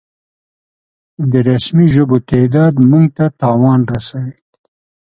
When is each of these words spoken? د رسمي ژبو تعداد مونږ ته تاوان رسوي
د 1.31 1.33
رسمي 1.49 1.87
ژبو 1.95 2.17
تعداد 2.29 2.73
مونږ 2.89 3.05
ته 3.17 3.25
تاوان 3.41 3.79
رسوي 3.93 4.33